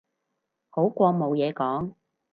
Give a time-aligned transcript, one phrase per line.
[0.71, 1.93] 好過冇嘢講